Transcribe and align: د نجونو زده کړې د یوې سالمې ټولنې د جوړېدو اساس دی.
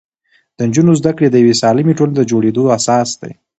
د 0.57 0.59
نجونو 0.69 0.91
زده 0.99 1.11
کړې 1.17 1.27
د 1.29 1.35
یوې 1.43 1.55
سالمې 1.61 1.93
ټولنې 1.99 2.15
د 2.17 2.21
جوړېدو 2.31 2.63
اساس 2.77 3.09
دی. 3.21 3.33